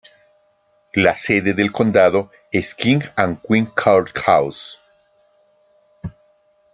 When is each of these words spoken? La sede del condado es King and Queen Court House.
La 0.95 1.15
sede 1.15 1.53
del 1.53 1.71
condado 1.71 2.31
es 2.51 2.73
King 2.73 3.01
and 3.15 3.39
Queen 3.39 3.67
Court 3.67 4.09
House. 4.25 4.79